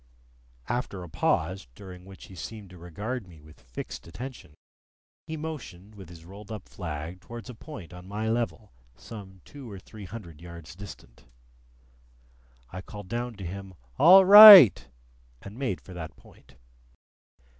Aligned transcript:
After 0.67 1.03
a 1.03 1.09
pause, 1.09 1.67
during 1.75 2.05
which 2.05 2.25
he 2.25 2.33
seemed 2.33 2.71
to 2.71 2.79
regard 2.79 3.27
me 3.27 3.39
with 3.39 3.61
fixed 3.61 4.07
attention, 4.07 4.55
he 5.27 5.37
motioned 5.37 5.93
with 5.93 6.09
his 6.09 6.25
rolled 6.25 6.51
up 6.51 6.67
flag 6.67 7.19
towards 7.21 7.51
a 7.51 7.53
point 7.53 7.93
on 7.93 8.07
my 8.07 8.27
level, 8.27 8.73
some 8.95 9.41
two 9.45 9.69
or 9.69 9.77
three 9.77 10.05
hundred 10.05 10.41
yards 10.41 10.75
distant. 10.75 11.25
I 12.71 12.81
called 12.81 13.09
down 13.09 13.35
to 13.35 13.45
him, 13.45 13.75
"All 13.99 14.25
right!" 14.25 14.89
and 15.39 15.55
made 15.59 15.79
for 15.79 15.93
that 15.93 16.15
point. 16.15 16.55